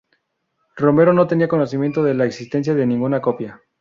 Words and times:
Romero 0.77 1.13
no 1.13 1.27
tenía 1.27 1.47
conocimiento 1.47 2.01
de 2.03 2.15
la 2.15 2.25
existencia 2.25 2.73
de 2.73 2.87
ninguna 2.87 3.21
copia. 3.21 3.61